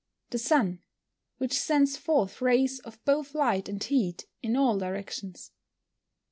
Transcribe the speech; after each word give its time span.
_The 0.31 0.39
sun, 0.39 0.81
which 1.37 1.53
sends 1.53 1.95
forth 1.95 2.41
rays 2.41 2.79
of 2.79 2.99
both 3.05 3.35
light 3.35 3.69
and 3.69 3.83
heat 3.83 4.25
in 4.41 4.55
all 4.55 4.79
directions. 4.79 5.51